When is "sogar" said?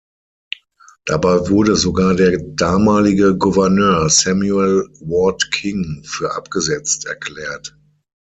1.75-2.15